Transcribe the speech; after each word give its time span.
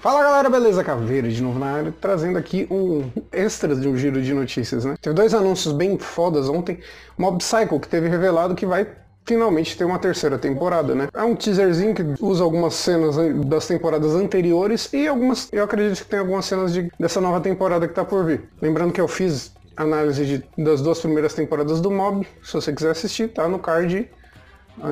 Fala 0.00 0.22
galera, 0.22 0.48
beleza? 0.48 0.84
Caveira 0.84 1.28
de 1.28 1.42
novo 1.42 1.58
na 1.58 1.72
área, 1.72 1.92
trazendo 2.00 2.38
aqui 2.38 2.68
um 2.70 3.10
extra 3.32 3.74
de 3.74 3.88
um 3.88 3.96
giro 3.96 4.22
de 4.22 4.32
notícias, 4.32 4.84
né? 4.84 4.94
Teve 5.02 5.12
dois 5.12 5.34
anúncios 5.34 5.74
bem 5.74 5.98
fodas 5.98 6.48
ontem. 6.48 6.78
Mob 7.18 7.38
Psycho, 7.38 7.80
que 7.80 7.88
teve 7.88 8.08
revelado 8.08 8.54
que 8.54 8.64
vai 8.64 8.86
finalmente 9.26 9.76
ter 9.76 9.84
uma 9.84 9.98
terceira 9.98 10.38
temporada, 10.38 10.94
né? 10.94 11.08
É 11.12 11.22
um 11.24 11.34
teaserzinho 11.34 11.96
que 11.96 12.04
usa 12.20 12.44
algumas 12.44 12.74
cenas 12.74 13.16
das 13.44 13.66
temporadas 13.66 14.14
anteriores 14.14 14.88
e 14.92 15.08
algumas, 15.08 15.48
eu 15.50 15.64
acredito 15.64 16.04
que 16.04 16.08
tem 16.08 16.20
algumas 16.20 16.44
cenas 16.44 16.72
de, 16.72 16.92
dessa 16.98 17.20
nova 17.20 17.40
temporada 17.40 17.88
que 17.88 17.92
tá 17.92 18.04
por 18.04 18.24
vir. 18.24 18.48
Lembrando 18.62 18.92
que 18.92 19.00
eu 19.00 19.08
fiz 19.08 19.52
análise 19.76 20.24
de, 20.24 20.62
das 20.62 20.80
duas 20.80 21.00
primeiras 21.00 21.34
temporadas 21.34 21.80
do 21.80 21.90
Mob, 21.90 22.24
se 22.40 22.52
você 22.52 22.72
quiser 22.72 22.92
assistir, 22.92 23.28
tá 23.30 23.48
no 23.48 23.58
card 23.58 24.08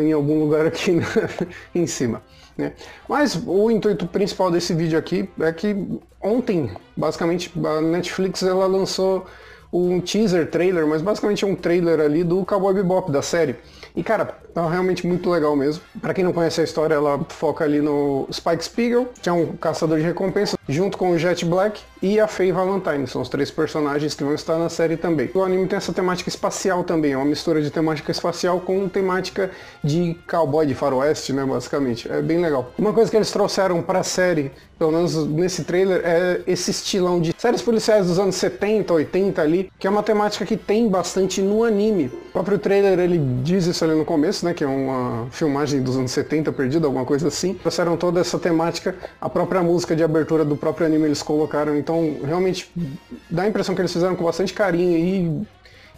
em 0.00 0.12
algum 0.12 0.40
lugar 0.40 0.66
aqui 0.66 0.92
né? 0.92 1.04
em 1.74 1.86
cima. 1.86 2.22
Né? 2.56 2.72
Mas 3.08 3.34
o 3.46 3.70
intuito 3.70 4.06
principal 4.06 4.50
desse 4.50 4.74
vídeo 4.74 4.98
aqui 4.98 5.28
é 5.40 5.52
que 5.52 5.76
ontem, 6.20 6.70
basicamente, 6.96 7.52
a 7.64 7.80
Netflix 7.80 8.42
ela 8.42 8.66
lançou 8.66 9.26
um 9.72 10.00
teaser 10.00 10.48
trailer, 10.48 10.86
mas 10.86 11.02
basicamente 11.02 11.44
é 11.44 11.48
um 11.48 11.56
trailer 11.56 11.98
ali 12.00 12.22
do 12.22 12.44
Cowboy 12.44 12.72
Bebop 12.72 13.10
da 13.10 13.20
série. 13.22 13.56
E 13.96 14.04
cara, 14.04 14.24
tá 14.24 14.68
realmente 14.68 15.04
muito 15.04 15.28
legal 15.28 15.56
mesmo. 15.56 15.82
Para 16.00 16.14
quem 16.14 16.22
não 16.22 16.32
conhece 16.32 16.60
a 16.60 16.64
história, 16.64 16.94
ela 16.94 17.18
foca 17.28 17.64
ali 17.64 17.80
no 17.80 18.28
Spike 18.32 18.64
Spiegel, 18.64 19.08
que 19.20 19.28
é 19.28 19.32
um 19.32 19.56
caçador 19.56 19.98
de 19.98 20.04
recompensas, 20.04 20.56
junto 20.68 20.96
com 20.96 21.10
o 21.10 21.18
Jet 21.18 21.44
Black 21.44 21.80
e 22.02 22.20
a 22.20 22.26
Faye 22.26 22.52
Valentine. 22.52 23.06
São 23.06 23.22
os 23.22 23.28
três 23.28 23.50
personagens 23.50 24.14
que 24.14 24.22
vão 24.22 24.34
estar 24.34 24.58
na 24.58 24.68
série 24.68 24.96
também. 24.96 25.30
O 25.34 25.42
anime 25.42 25.66
tem 25.66 25.76
essa 25.76 25.92
temática 25.92 26.28
espacial 26.28 26.84
também, 26.84 27.12
é 27.12 27.16
uma 27.16 27.24
mistura 27.24 27.62
de 27.62 27.70
temática 27.70 28.10
espacial 28.10 28.60
com 28.60 28.88
temática 28.88 29.50
de 29.82 30.16
cowboy 30.28 30.66
de 30.66 30.74
faroeste, 30.74 31.32
né, 31.32 31.44
basicamente. 31.44 32.10
É 32.10 32.20
bem 32.20 32.40
legal. 32.40 32.72
Uma 32.78 32.92
coisa 32.92 33.10
que 33.10 33.16
eles 33.16 33.30
trouxeram 33.30 33.82
para 33.82 34.00
a 34.00 34.02
série, 34.02 34.52
pelo 34.78 34.92
menos 34.92 35.14
nesse 35.26 35.64
trailer, 35.64 36.02
é 36.04 36.40
esse 36.46 36.70
estilão 36.70 37.20
de 37.20 37.34
séries 37.38 37.62
policiais 37.62 38.06
dos 38.06 38.18
anos 38.18 38.34
70, 38.36 38.92
80 38.92 39.40
ali, 39.42 39.70
que 39.78 39.86
é 39.86 39.90
uma 39.90 40.02
temática 40.02 40.44
que 40.44 40.56
tem 40.56 40.88
bastante 40.88 41.40
no 41.40 41.64
anime. 41.64 42.06
O 42.06 42.32
próprio 42.32 42.58
trailer 42.58 42.98
ele 42.98 43.18
diz 43.42 43.66
isso 43.66 43.84
ali 43.84 43.94
no 43.94 44.04
começo, 44.04 44.44
né? 44.44 44.52
Que 44.52 44.64
é 44.64 44.66
uma 44.66 45.26
filmagem 45.30 45.82
dos 45.82 45.96
anos 45.96 46.10
70 46.10 46.52
perdida, 46.52 46.86
alguma 46.86 47.04
coisa 47.04 47.28
assim. 47.28 47.54
Trouxeram 47.54 47.96
toda 47.96 48.20
essa 48.20 48.38
temática, 48.38 48.94
a 49.20 49.28
própria 49.28 49.62
música 49.62 49.94
de 49.94 50.02
abertura 50.02 50.44
do 50.44 50.53
próprio 50.56 50.86
anime 50.86 51.06
eles 51.06 51.22
colocaram, 51.22 51.76
então 51.76 52.16
realmente 52.24 52.70
dá 53.30 53.42
a 53.42 53.48
impressão 53.48 53.74
que 53.74 53.80
eles 53.80 53.92
fizeram 53.92 54.16
com 54.16 54.24
bastante 54.24 54.52
carinho 54.52 54.98
e 54.98 55.46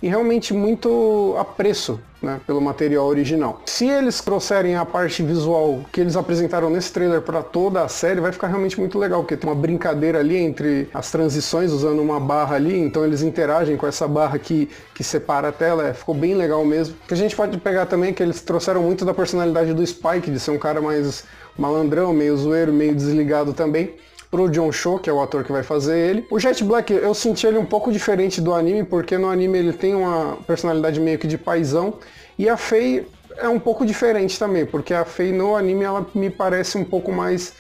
e 0.02 0.08
realmente 0.08 0.52
muito 0.52 1.34
apreço 1.38 1.98
né, 2.20 2.40
pelo 2.46 2.60
material 2.60 3.06
original. 3.06 3.62
Se 3.66 3.88
eles 3.88 4.20
trouxerem 4.20 4.76
a 4.76 4.84
parte 4.84 5.22
visual 5.22 5.80
que 5.90 6.00
eles 6.00 6.16
apresentaram 6.16 6.68
nesse 6.68 6.92
trailer 6.92 7.22
para 7.22 7.42
toda 7.42 7.82
a 7.82 7.88
série, 7.88 8.20
vai 8.20 8.32
ficar 8.32 8.48
realmente 8.48 8.78
muito 8.78 8.98
legal, 8.98 9.20
porque 9.22 9.36
tem 9.36 9.48
uma 9.48 9.56
brincadeira 9.56 10.18
ali 10.18 10.36
entre 10.36 10.88
as 10.92 11.10
transições, 11.10 11.72
usando 11.72 12.00
uma 12.00 12.20
barra 12.20 12.56
ali, 12.56 12.78
então 12.78 13.04
eles 13.04 13.22
interagem 13.22 13.76
com 13.76 13.86
essa 13.86 14.06
barra 14.06 14.38
que, 14.38 14.68
que 14.94 15.02
separa 15.02 15.48
a 15.48 15.52
tela, 15.52 15.88
é, 15.88 15.94
ficou 15.94 16.14
bem 16.14 16.34
legal 16.34 16.64
mesmo. 16.64 16.96
O 17.04 17.08
que 17.08 17.14
a 17.14 17.16
gente 17.16 17.34
pode 17.34 17.56
pegar 17.58 17.86
também 17.86 18.10
é 18.10 18.12
que 18.12 18.22
eles 18.22 18.40
trouxeram 18.42 18.82
muito 18.82 19.04
da 19.04 19.14
personalidade 19.14 19.72
do 19.72 19.86
Spike, 19.86 20.30
de 20.30 20.40
ser 20.40 20.50
um 20.50 20.58
cara 20.58 20.80
mais 20.80 21.24
malandrão, 21.56 22.12
meio 22.12 22.36
zoeiro, 22.36 22.72
meio 22.72 22.94
desligado 22.94 23.52
também 23.54 23.94
pro 24.30 24.48
John 24.48 24.72
Cho, 24.72 24.98
que 24.98 25.08
é 25.08 25.12
o 25.12 25.20
ator 25.20 25.44
que 25.44 25.52
vai 25.52 25.62
fazer 25.62 25.96
ele. 25.96 26.26
O 26.30 26.38
Jet 26.38 26.62
Black, 26.64 26.92
eu 26.92 27.14
senti 27.14 27.46
ele 27.46 27.58
um 27.58 27.64
pouco 27.64 27.92
diferente 27.92 28.40
do 28.40 28.52
anime, 28.52 28.84
porque 28.84 29.16
no 29.16 29.28
anime 29.28 29.58
ele 29.58 29.72
tem 29.72 29.94
uma 29.94 30.36
personalidade 30.46 31.00
meio 31.00 31.18
que 31.18 31.26
de 31.26 31.38
paisão, 31.38 31.94
e 32.38 32.48
a 32.48 32.56
Faye 32.56 33.06
é 33.38 33.48
um 33.48 33.58
pouco 33.58 33.84
diferente 33.84 34.38
também, 34.38 34.64
porque 34.64 34.94
a 34.94 35.04
Faye 35.04 35.32
no 35.32 35.56
anime 35.56 35.84
ela 35.84 36.06
me 36.14 36.30
parece 36.30 36.76
um 36.78 36.84
pouco 36.84 37.12
mais 37.12 37.52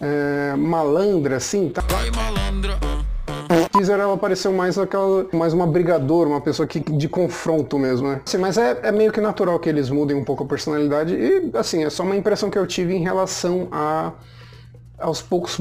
é, 0.00 0.54
malandra, 0.56 1.36
assim, 1.36 1.68
tá? 1.68 1.82
Vai 1.88 2.10
malandra. 2.10 2.78
No 3.48 3.68
teaser 3.68 4.00
ela 4.00 4.16
pareceu 4.16 4.52
mais 4.52 4.78
aquela, 4.78 5.26
mais 5.32 5.52
uma 5.52 5.66
brigadora, 5.66 6.28
uma 6.28 6.40
pessoa 6.40 6.66
que, 6.66 6.80
de 6.80 7.08
confronto 7.08 7.78
mesmo, 7.78 8.08
né? 8.08 8.20
Assim, 8.26 8.38
mas 8.38 8.56
é, 8.56 8.78
é, 8.82 8.90
meio 8.90 9.12
que 9.12 9.20
natural 9.20 9.58
que 9.58 9.68
eles 9.68 9.90
mudem 9.90 10.16
um 10.16 10.24
pouco 10.24 10.44
a 10.44 10.46
personalidade 10.46 11.14
e, 11.14 11.50
assim, 11.54 11.84
é 11.84 11.90
só 11.90 12.02
uma 12.02 12.16
impressão 12.16 12.48
que 12.48 12.58
eu 12.58 12.66
tive 12.66 12.94
em 12.94 13.02
relação 13.02 13.68
a 13.70 14.12
aos 15.02 15.20
poucos 15.20 15.60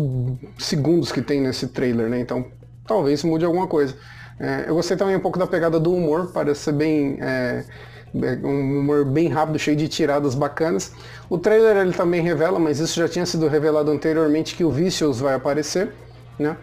segundos 0.57 1.11
que 1.11 1.21
tem 1.21 1.41
nesse 1.41 1.67
trailer, 1.67 2.09
né? 2.09 2.19
Então 2.19 2.45
talvez 2.85 3.23
mude 3.23 3.43
alguma 3.45 3.67
coisa. 3.67 3.95
É, 4.39 4.65
eu 4.67 4.75
gostei 4.75 4.97
também 4.97 5.15
um 5.15 5.19
pouco 5.19 5.37
da 5.37 5.45
pegada 5.45 5.79
do 5.79 5.93
humor, 5.93 6.31
parece 6.33 6.61
ser 6.61 6.73
bem. 6.73 7.17
É, 7.21 7.63
é, 8.13 8.45
um 8.45 8.79
humor 8.79 9.05
bem 9.05 9.29
rápido, 9.29 9.57
cheio 9.57 9.77
de 9.77 9.87
tiradas 9.87 10.35
bacanas. 10.35 10.91
O 11.29 11.37
trailer 11.37 11.77
ele 11.77 11.93
também 11.93 12.21
revela, 12.21 12.59
mas 12.59 12.79
isso 12.79 12.99
já 12.99 13.07
tinha 13.07 13.25
sido 13.25 13.47
revelado 13.47 13.89
anteriormente, 13.89 14.55
que 14.55 14.63
o 14.63 14.71
Vicious 14.71 15.19
vai 15.19 15.35
aparecer, 15.35 15.93
né? 16.37 16.57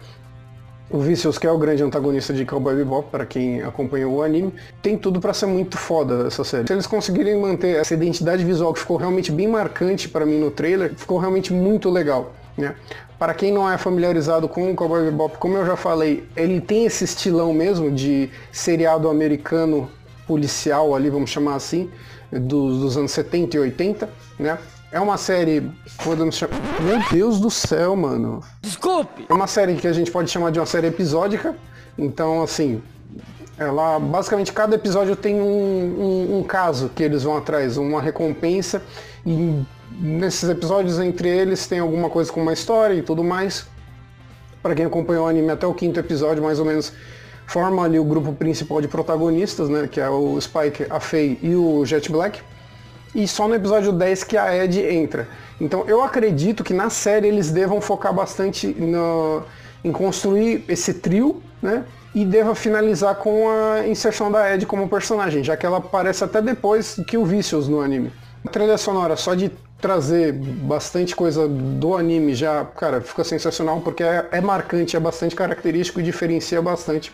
O 0.91 0.99
Vicious, 0.99 1.37
que 1.37 1.45
é 1.45 1.51
o 1.51 1.57
grande 1.57 1.83
antagonista 1.83 2.33
de 2.33 2.43
Cowboy 2.45 2.75
Bebop, 2.75 3.09
para 3.11 3.25
quem 3.25 3.61
acompanhou 3.61 4.15
o 4.15 4.23
anime, 4.23 4.53
tem 4.81 4.97
tudo 4.97 5.19
para 5.19 5.33
ser 5.33 5.45
muito 5.45 5.77
foda 5.77 6.25
essa 6.27 6.43
série. 6.43 6.67
Se 6.67 6.73
eles 6.73 6.87
conseguirem 6.87 7.39
manter 7.39 7.77
essa 7.77 7.93
identidade 7.93 8.43
visual 8.43 8.73
que 8.73 8.79
ficou 8.79 8.97
realmente 8.97 9.31
bem 9.31 9.47
marcante 9.47 10.09
para 10.09 10.25
mim 10.25 10.39
no 10.39 10.49
trailer, 10.49 10.95
ficou 10.95 11.19
realmente 11.19 11.53
muito 11.53 11.89
legal. 11.91 12.33
Né? 12.59 12.75
Para 13.17 13.33
quem 13.33 13.51
não 13.51 13.69
é 13.69 13.77
familiarizado 13.77 14.47
com 14.47 14.71
o 14.71 14.75
Cowboy 14.75 15.05
Bebop, 15.05 15.37
como 15.37 15.57
eu 15.57 15.65
já 15.65 15.75
falei, 15.75 16.27
ele 16.35 16.59
tem 16.59 16.85
esse 16.85 17.05
estilão 17.05 17.53
mesmo 17.53 17.89
de 17.89 18.29
seriado 18.51 19.09
americano 19.09 19.89
policial 20.27 20.93
ali, 20.93 21.09
vamos 21.09 21.29
chamar 21.29 21.55
assim, 21.55 21.89
dos, 22.31 22.79
dos 22.79 22.97
anos 22.97 23.11
70 23.11 23.57
e 23.57 23.59
80, 23.61 24.09
né? 24.37 24.57
É 24.91 24.99
uma 24.99 25.17
série, 25.17 25.69
podemos 26.03 26.35
chamar... 26.35 26.55
Meu 26.81 26.99
Deus 27.11 27.39
do 27.39 27.49
céu, 27.49 27.95
mano. 27.95 28.41
Desculpe! 28.61 29.25
É 29.29 29.33
uma 29.33 29.47
série 29.47 29.75
que 29.75 29.87
a 29.87 29.93
gente 29.93 30.11
pode 30.11 30.29
chamar 30.29 30.51
de 30.51 30.59
uma 30.59 30.65
série 30.65 30.87
episódica, 30.87 31.55
então 31.97 32.41
assim, 32.41 32.81
ela 33.57 33.99
basicamente 33.99 34.51
cada 34.51 34.75
episódio 34.75 35.15
tem 35.15 35.39
um, 35.39 35.45
um, 35.45 36.39
um 36.39 36.43
caso 36.43 36.89
que 36.89 37.03
eles 37.03 37.23
vão 37.23 37.37
atrás, 37.37 37.77
uma 37.77 38.01
recompensa 38.01 38.81
e 39.25 39.61
nesses 39.99 40.49
episódios, 40.49 40.99
entre 40.99 41.27
eles, 41.27 41.67
tem 41.67 41.79
alguma 41.79 42.09
coisa 42.09 42.31
com 42.31 42.41
uma 42.41 42.53
história 42.53 42.93
e 42.93 43.01
tudo 43.01 43.23
mais. 43.23 43.67
Para 44.63 44.73
quem 44.73 44.85
acompanhou 44.85 45.25
o 45.25 45.27
anime 45.27 45.51
até 45.51 45.67
o 45.67 45.73
quinto 45.73 45.99
episódio, 45.99 46.41
mais 46.41 46.59
ou 46.59 46.65
menos, 46.65 46.93
forma 47.45 47.83
ali 47.83 47.99
o 47.99 48.03
grupo 48.03 48.33
principal 48.33 48.81
de 48.81 48.87
protagonistas, 48.87 49.69
né? 49.69 49.87
Que 49.91 49.99
é 49.99 50.09
o 50.09 50.39
Spike, 50.39 50.85
a 50.89 50.99
Faye 50.99 51.37
e 51.41 51.55
o 51.55 51.85
Jet 51.85 52.11
Black. 52.11 52.41
E 53.13 53.27
só 53.27 53.47
no 53.47 53.55
episódio 53.55 53.91
10 53.91 54.23
que 54.23 54.37
a 54.37 54.55
Ed 54.55 54.79
entra. 54.79 55.27
Então 55.59 55.83
eu 55.87 56.01
acredito 56.03 56.63
que 56.63 56.73
na 56.73 56.89
série 56.89 57.27
eles 57.27 57.51
devam 57.51 57.81
focar 57.81 58.13
bastante 58.13 58.67
no, 58.67 59.43
em 59.83 59.91
construir 59.91 60.63
esse 60.67 60.93
trio, 60.93 61.41
né? 61.61 61.83
E 62.13 62.25
deva 62.25 62.55
finalizar 62.55 63.15
com 63.15 63.49
a 63.49 63.87
inserção 63.87 64.31
da 64.31 64.53
Ed 64.53 64.65
como 64.65 64.87
personagem, 64.87 65.43
já 65.43 65.57
que 65.57 65.65
ela 65.65 65.77
aparece 65.77 66.23
até 66.23 66.41
depois 66.41 66.99
que 67.07 67.17
o 67.17 67.25
Vicious 67.25 67.67
no 67.67 67.81
anime. 67.81 68.11
A 68.45 68.49
trilha 68.49 68.77
sonora 68.77 69.15
só 69.15 69.33
de 69.33 69.51
trazer 69.81 70.33
bastante 70.33 71.15
coisa 71.15 71.47
do 71.47 71.95
anime 71.95 72.35
já, 72.35 72.65
cara, 72.65 73.01
fica 73.01 73.23
sensacional 73.23 73.81
porque 73.81 74.03
é, 74.03 74.27
é, 74.31 74.41
marcante, 74.41 74.95
é 74.95 74.99
bastante 74.99 75.35
característico 75.35 75.99
e 75.99 76.03
diferencia 76.03 76.61
bastante. 76.61 77.11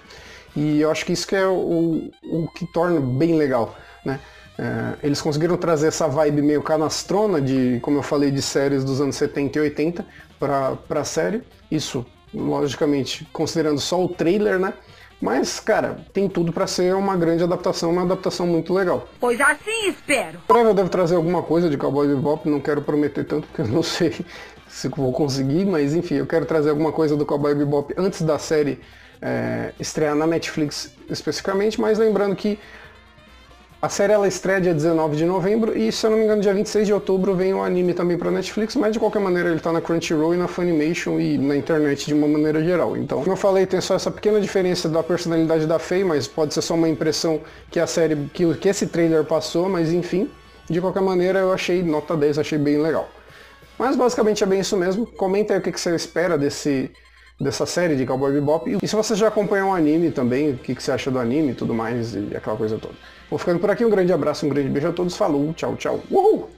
E 0.56 0.82
eu 0.82 0.90
acho 0.90 1.06
que 1.06 1.14
isso 1.14 1.28
que 1.28 1.36
é 1.36 1.46
o, 1.46 2.10
o 2.24 2.48
que 2.56 2.66
torna 2.66 3.00
bem 3.00 3.38
legal, 3.38 3.76
né? 4.04 4.20
É, 4.58 4.94
eles 5.04 5.22
conseguiram 5.22 5.58
trazer 5.58 5.88
essa 5.88 6.08
vibe 6.08 6.42
meio 6.42 6.64
canastrona 6.64 7.42
de, 7.42 7.78
como 7.82 7.98
eu 7.98 8.04
falei, 8.04 8.32
de 8.32 8.42
séries 8.42 8.86
dos 8.86 9.02
anos 9.02 9.18
70 9.18 9.58
e 9.58 9.62
80 9.62 10.06
para 10.40 10.78
a 10.90 11.04
série. 11.04 11.44
Isso, 11.70 12.06
logicamente, 12.34 13.28
considerando 13.34 13.82
só 13.82 14.04
o 14.04 14.08
trailer, 14.08 14.58
né? 14.58 14.74
Mas, 15.26 15.60
cara, 15.60 15.98
tem 16.14 16.30
tudo 16.30 16.54
para 16.54 16.68
ser 16.68 16.94
uma 16.94 17.18
grande 17.18 17.44
adaptação, 17.44 17.90
uma 17.90 18.04
adaptação 18.04 18.46
muito 18.46 18.72
legal. 18.72 19.10
Pois 19.20 19.42
assim 19.42 19.90
espero. 19.90 20.38
Breve 20.48 20.70
eu 20.70 20.74
devo 20.76 20.88
trazer 20.88 21.16
alguma 21.16 21.42
coisa 21.42 21.68
de 21.68 21.76
Cowboy 21.76 22.08
Bebop, 22.08 22.48
não 22.48 22.60
quero 22.60 22.80
prometer 22.84 23.26
tanto 23.26 23.48
porque 23.48 23.64
eu 23.64 23.68
não 23.68 23.82
sei 23.84 24.14
se 24.70 24.88
vou 24.88 25.12
conseguir, 25.12 25.66
mas 25.66 25.96
enfim, 25.96 26.14
eu 26.18 26.28
quero 26.28 26.46
trazer 26.46 26.70
alguma 26.70 26.92
coisa 26.92 27.18
do 27.18 27.26
Cowboy 27.26 27.56
Bebop 27.56 27.92
antes 27.98 28.22
da 28.22 28.38
série 28.38 28.80
é, 29.20 29.72
estrear 29.80 30.14
na 30.14 30.28
Netflix 30.28 30.96
especificamente, 31.10 31.82
mas 31.82 31.98
lembrando 31.98 32.36
que 32.36 32.60
a 33.86 33.90
série 33.90 34.14
ela 34.14 34.28
estreia 34.28 34.60
dia 34.60 34.74
19 34.74 35.16
de 35.16 35.26
novembro 35.26 35.78
e, 35.78 35.92
se 35.92 36.04
eu 36.04 36.10
não 36.10 36.18
me 36.18 36.24
engano, 36.24 36.42
dia 36.42 36.56
26 36.56 36.88
de 36.88 36.94
outubro 36.94 37.36
vem 37.36 37.54
o 37.54 37.62
anime 37.62 37.94
também 37.94 38.18
para 38.18 38.32
Netflix, 38.32 38.76
mas 38.76 38.92
de 38.92 38.98
qualquer 38.98 39.20
maneira 39.20 39.50
ele 39.50 39.58
está 39.58 39.72
na 39.72 39.80
Crunchyroll 39.80 40.34
e 40.34 40.38
na 40.38 40.48
Funimation 40.48 41.20
e 41.20 41.38
na 41.38 41.56
internet 41.56 42.08
de 42.08 42.16
uma 42.16 42.28
maneira 42.28 42.64
geral. 42.64 42.98
Então, 42.98 43.20
como 43.20 43.34
eu 43.34 43.38
falei, 43.38 43.68
tem 43.68 43.80
só 43.80 43.94
essa 43.94 44.10
pequena 44.10 44.42
diferença 44.42 44.90
da 44.90 45.04
personalidade 45.04 45.68
da 45.68 45.78
Faye, 45.78 46.04
mas 46.04 46.28
pode 46.28 46.56
ser 46.56 46.64
só 46.64 46.74
uma 46.74 46.90
impressão 46.90 47.42
que 47.70 47.80
a 47.80 47.86
série, 47.86 48.16
que, 48.34 48.56
que 48.56 48.70
esse 48.70 48.88
trailer 48.88 49.24
passou, 49.24 49.70
mas 49.70 49.94
enfim, 49.94 50.32
de 50.68 50.82
qualquer 50.82 51.04
maneira 51.04 51.38
eu 51.38 51.54
achei 51.54 51.84
nota 51.84 52.18
10, 52.18 52.40
achei 52.40 52.58
bem 52.58 52.82
legal. 52.82 53.08
Mas 53.78 53.96
basicamente 53.96 54.44
é 54.44 54.48
bem 54.48 54.62
isso 54.62 54.76
mesmo. 54.76 55.06
Comenta 55.06 55.54
aí 55.54 55.60
o 55.60 55.62
que, 55.62 55.72
que 55.72 55.80
você 55.80 55.94
espera 55.94 56.40
desse 56.40 56.90
dessa 57.40 57.66
série 57.66 57.96
de 57.96 58.06
Cowboy 58.06 58.32
Bebop. 58.32 58.78
E 58.82 58.88
se 58.88 58.96
você 58.96 59.16
já 59.16 59.28
acompanhou 59.28 59.72
o 59.72 59.74
anime 59.74 60.12
também, 60.12 60.52
o 60.52 60.58
que, 60.58 60.74
que 60.74 60.82
você 60.82 60.92
acha 60.92 61.12
do 61.12 61.20
anime 61.20 61.52
e 61.52 61.56
tudo 61.56 61.74
mais, 61.74 62.16
e 62.16 62.32
aquela 62.36 62.56
coisa 62.56 62.78
toda. 62.78 62.96
Vou 63.30 63.38
ficando 63.40 63.60
por 63.60 63.70
aqui, 63.70 63.84
um 63.84 63.90
grande 63.90 64.14
abraço, 64.14 64.46
um 64.46 64.50
grande 64.50 64.70
beijo 64.70 64.88
a 64.88 64.94
todos, 64.94 65.16
falou, 65.16 65.54
tchau, 65.54 65.76
tchau. 65.76 66.00
Uhul! 66.10 66.55